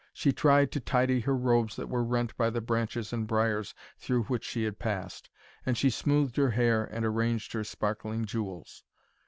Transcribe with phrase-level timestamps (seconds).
[0.13, 4.23] She tried to tidy her robes that were rent by the branches and briars through
[4.23, 5.29] which she had passed,
[5.63, 8.83] and she smoothed her hair, and arranged her sparkling jewels.